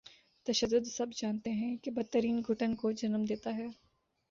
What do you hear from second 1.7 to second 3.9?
کہ بد ترین گھٹن کو جنم دیتا ہے۔